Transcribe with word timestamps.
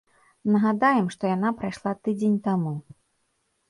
Нагадаем, 0.55 1.11
што 1.17 1.23
яна 1.35 1.53
прайшла 1.61 1.97
тыдзень 2.03 2.43
таму. 2.53 2.77